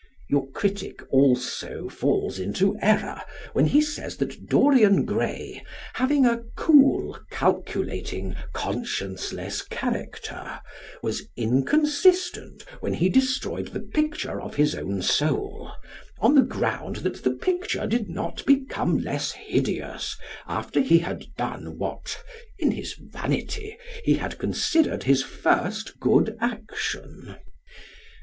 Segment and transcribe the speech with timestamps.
[0.27, 3.21] Your critic also falls into error
[3.53, 5.61] when he says that Dorian Gray,
[5.93, 10.59] having a "cool, calculating, conscienceless character,"
[11.03, 15.71] was inconsistent when he destroyed the picture of his own soul,
[16.19, 21.77] on the ground that the picture did not become less hideous after he had done
[21.77, 22.23] what,
[22.57, 27.35] in his vanity, he had considered his first good action.